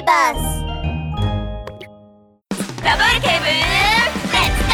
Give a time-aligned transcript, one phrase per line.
[0.00, 0.64] ーバス
[2.82, 4.16] ラブール警部レッ
[4.56, 4.72] ツゴ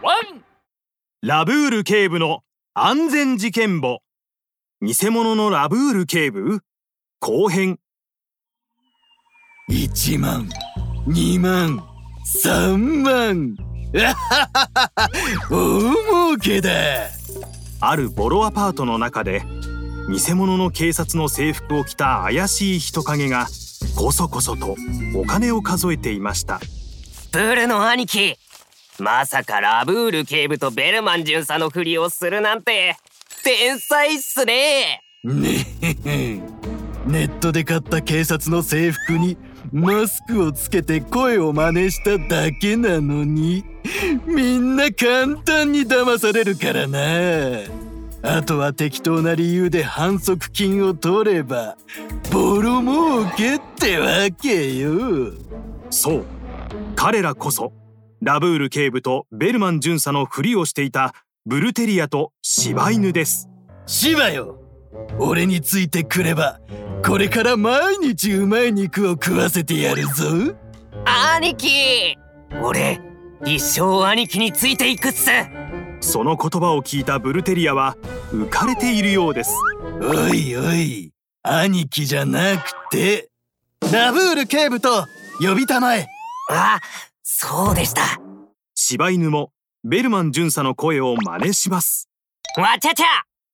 [0.00, 0.44] ーワン
[1.22, 2.40] ラブール警部の
[2.74, 4.00] 安全事件簿。
[4.82, 6.60] 偽物のラブール警部？
[7.20, 7.78] 後編。
[9.70, 10.48] 1万
[11.06, 11.82] 2万
[12.44, 13.56] 3万。
[15.48, 16.70] 大儲けだ。
[17.80, 19.42] あるボロアパートの中で
[20.08, 23.46] 偽物の警察の制服を着た怪しい人影が
[23.96, 24.76] こそこそと
[25.16, 26.60] お金を数えていました。
[27.32, 28.36] ブールの兄貴
[28.98, 32.96] まさかラブール警部とベルマン巡査のふりをするなんて
[33.42, 35.00] 天才っすね。
[35.24, 35.66] ね
[36.04, 36.40] え
[37.06, 39.36] ネットで買った警察の制服に
[39.72, 43.64] マスクをつけて声を真似しただけなのに
[44.26, 47.00] みんな簡単に騙されるからな
[48.26, 51.76] あとは適当な理由で反則金を取れば
[52.32, 55.32] ボロ儲けってわけよ。
[55.90, 56.24] そう。
[56.96, 57.72] 彼らこそ
[58.22, 61.12] ラブール警部とベルマン巡査のふりをしていた
[61.44, 63.50] ブルテリアと柴犬です。
[63.84, 64.58] 芝よ。
[65.18, 66.60] 俺についてくれば
[67.04, 70.54] これから毎日うまい肉を食わせてやるぞ。
[71.04, 72.16] 兄貴。
[72.62, 72.98] 俺
[73.44, 75.28] 一生兄貴についていくっす
[76.04, 77.96] その言葉を聞いたブルテリアは
[78.30, 79.54] 浮かれているようです。
[80.02, 83.30] おいおい兄貴じゃなくて。
[83.92, 85.06] ラブール警部と
[85.40, 86.06] 呼びたまえ。
[86.50, 86.78] あ
[87.22, 88.20] そうでした。
[88.74, 89.50] 柴犬も
[89.82, 92.10] ベルマン巡査の声を真似します。
[92.58, 93.06] わちゃちゃ。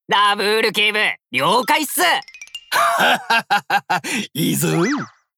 [0.08, 0.98] ラブール警部
[1.30, 2.00] 了解っす。
[4.34, 4.68] いいぞ。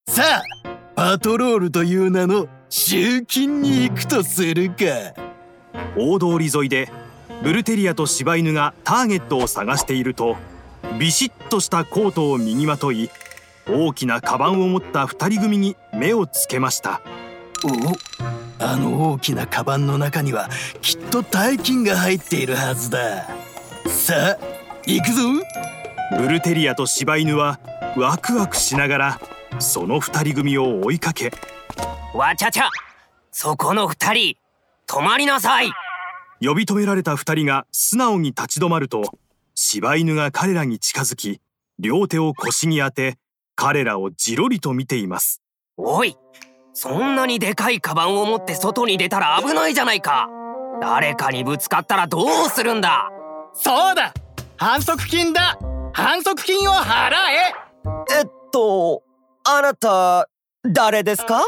[0.08, 5.22] さあパトロールという名の集金に行くとするか。
[5.97, 6.88] 大通り沿いで
[7.42, 10.36] ブルテリアと柴犬がターゲットを探していると
[10.98, 13.10] ビシッとしたコートを身にまとい
[13.68, 17.00] 大きなカバンを持った二人組に目をつけました。
[17.64, 20.48] おあの大きなカバンの中には
[20.80, 23.26] きっと大金が入っているはずだ。
[23.86, 24.38] さあ
[24.84, 25.22] 行くぞ。
[26.16, 27.58] ブルテリアと柴犬は
[27.97, 29.20] ワクワクしながら
[29.58, 31.32] その二人組を追いかけ
[32.14, 32.69] わちゃちゃ
[33.31, 34.36] そこの二人
[34.86, 35.72] 止まりなさい
[36.44, 39.16] 呼び止められた二人が素直に立ち止まると
[39.54, 41.41] 柴犬が彼らに近づき
[41.78, 43.16] 両手を腰に当て
[43.54, 45.41] 彼らをじろりと見ています。
[45.76, 46.16] おい
[46.72, 50.28] そんなにでかいカバンを持って外に出たら危ないじゃないか。
[50.81, 53.10] 誰かにぶつかったらどうするんだ。
[53.54, 54.12] そうだ
[54.56, 55.58] 反則金だ。
[55.92, 57.54] 反則金を払え。
[58.19, 59.04] えっと
[59.44, 60.28] あなた
[60.64, 61.41] 誰ですか？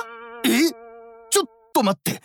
[0.45, 0.49] え
[1.31, 2.21] ちょっと待って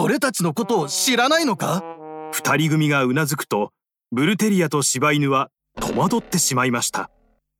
[0.00, 1.82] 俺たちのことを知らないのか？
[2.30, 3.72] 二人組がうなずくと
[4.12, 5.50] ブルテリアと柴犬は
[5.80, 7.10] 戸惑ってしまいました。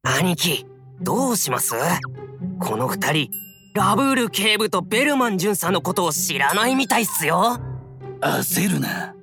[0.05, 0.65] 兄貴
[1.01, 1.75] どうします？
[2.61, 3.31] この二人
[3.75, 7.59] ラブール警部とベルマン巡査のことを知らないみたいっすよ。
[8.21, 9.17] 焦るな。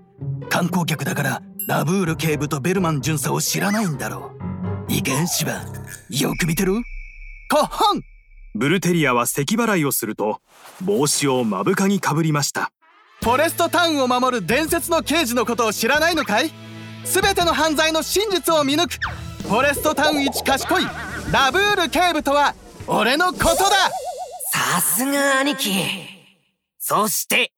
[0.49, 4.33] 観光客だからラブール警部とベルマン巡査を知らないんだろ
[4.89, 4.91] う。
[4.91, 5.53] いいか芝
[6.09, 6.81] よく見てろ
[7.47, 8.01] カハン！
[8.55, 10.41] ブルテリアは咳払いをすると
[10.83, 12.71] 帽子を目深にかぶりました
[13.25, 16.51] フォレストタウンを守る伝説の刑事のことを知らないのかい？
[17.05, 18.99] 全ての犯罪の真実を見抜く
[19.47, 20.83] フォレストタウン一賢い
[21.31, 22.53] ラブール警部とは
[22.85, 23.55] 俺のことだ！
[24.53, 25.71] さすが兄貴。
[26.77, 27.51] そして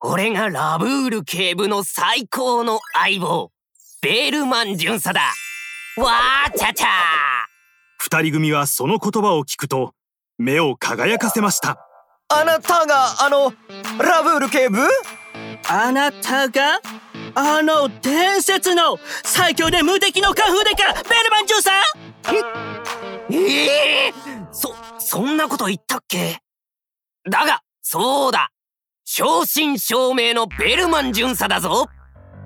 [0.00, 3.50] 俺がラブール警部の最高の相棒
[4.02, 5.22] ベルマン巡査だ。
[5.96, 6.86] わーちゃちゃ。
[7.96, 9.94] 二人組はその言葉を聞くと
[10.36, 11.82] 目を輝かせました。
[12.30, 13.54] あなたがあの
[13.98, 14.78] ラブール警部？
[15.68, 16.80] あなたが
[17.34, 21.70] あの伝説の最強で無敵のカフデカベルマン巡査
[23.30, 23.34] え？
[23.34, 24.12] え？
[24.12, 26.40] ー、そ、そんなこと言ったっけ？
[27.30, 28.50] だが、そうだ。
[29.04, 31.88] 正真正銘のベルマン巡査だぞ。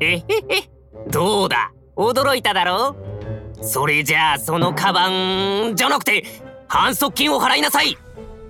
[0.00, 0.24] えへへ。
[1.08, 1.72] どうだ？
[1.96, 2.96] 驚いただろ
[3.60, 3.64] う？
[3.64, 6.24] それじゃあそのカバンじゃなくて
[6.66, 7.96] 反則金を払いなさい。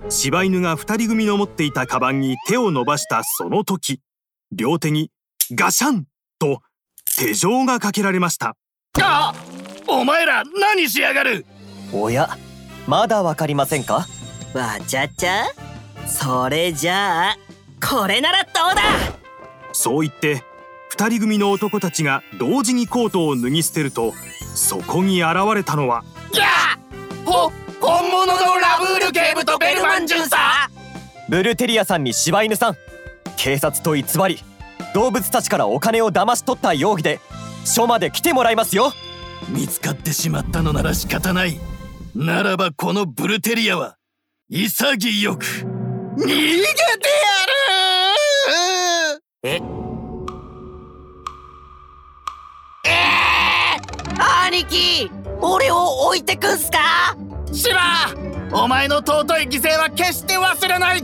[0.09, 3.99] 柴犬が二人組の持っていたカバンに手を伸ばしたその時
[4.51, 5.09] 両手に
[5.51, 6.05] ガシャン
[6.39, 6.59] と
[7.17, 8.55] 手錠がかけられました。
[9.01, 9.33] あ
[9.87, 11.45] お前ら何しやがる？
[11.91, 12.37] おや
[12.87, 14.05] まだわかりませんか？
[14.53, 15.45] わちゃちゃ
[16.05, 17.37] それじゃあ
[17.85, 18.81] これならどうだ？
[19.71, 20.43] そう言って
[20.89, 24.13] 二人組の男たちが同時にコートを脱ぎ捨てると
[24.53, 26.03] そこに現れたのは
[26.33, 26.45] や
[27.25, 27.51] ほ
[27.83, 28.31] 本物の
[28.61, 30.37] ラブール警部とベルマン巡査。
[31.27, 32.77] ブルテリアさんに柴犬さん。
[33.35, 34.39] 警察と偽り
[34.93, 37.19] 動物たちからお金を騙し取った容疑で
[37.65, 38.93] 署まで来てもらいますよ。
[39.49, 41.59] 見つかってしまったのなら仕方ない。
[42.15, 43.97] ならばこのブルテリアは
[44.49, 45.45] 潔く。
[45.45, 46.61] 逃げてや
[49.11, 49.23] る！
[49.43, 49.59] え？
[54.45, 57.17] 兄貴俺を置いてくんすか？
[57.53, 58.09] シバ
[58.51, 61.03] お前の尊い犠牲は決して忘れない。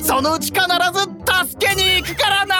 [0.00, 1.02] そのうち必ず
[1.46, 2.56] 助けに行くからな。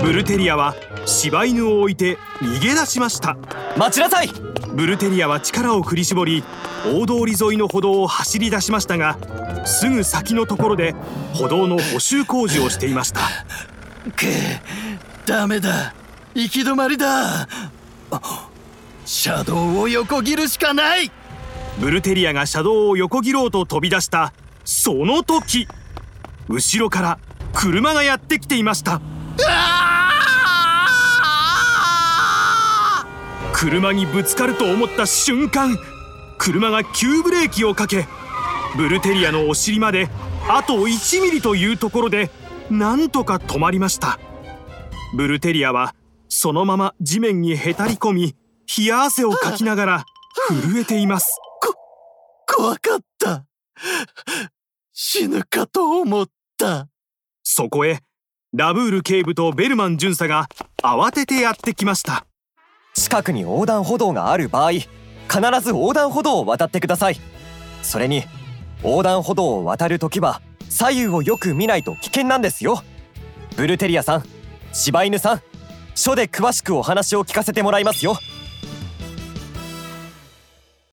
[0.00, 0.76] ブルテリアは
[1.06, 3.36] 柴犬を置いて逃げ出しました。
[3.76, 4.28] 待ちなさい。
[4.74, 6.44] ブルテリアは力を振り絞り
[6.86, 9.16] 大通り沿いの歩道を走り出しましたが
[9.66, 10.94] すぐ先のところで
[11.32, 13.20] 歩道の補修工事をしていました。
[14.12, 14.26] く
[15.26, 15.94] ダメだ。
[16.34, 17.48] 行き止まりだ。
[19.04, 21.10] 車道を横切るしかない
[21.78, 24.32] ブルテリアが車道を横切ろうと飛び出した
[24.64, 25.66] その時
[26.48, 27.18] 後ろから
[27.52, 29.00] 車がやってきていました。
[33.52, 35.78] 車にぶつかると思った瞬間
[36.38, 38.06] 車が急ブレーキをかけ
[38.76, 40.08] ブルテリアのお尻まで
[40.48, 42.30] あと1ミリというところで
[42.70, 44.18] なんとか止まりました。
[45.16, 45.94] ブルテリアは
[46.28, 48.36] そのまま地面にへたり込み
[48.76, 50.04] 冷や汗をかきながら
[50.48, 51.40] 震えています。
[52.56, 53.46] 怖かった。
[54.92, 56.88] 死ぬかと思った。
[57.42, 57.98] そこへ
[58.52, 60.46] ラブール警部とベルマン巡査が
[60.80, 62.26] 慌ててやってきました。
[62.94, 64.86] 近くに横断歩道がある場合必
[65.60, 67.16] ず横断歩道を渡ってください。
[67.82, 68.22] それに
[68.84, 72.84] 横断歩道を渡るときは左右をよく見ないと危険なんですよ。
[73.56, 74.24] ブルテリアさん
[74.72, 75.42] 柴犬さん
[75.96, 78.16] 書で詳しくお話を聞かせてもらいますよ